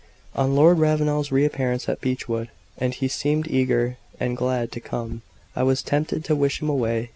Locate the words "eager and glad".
3.47-4.71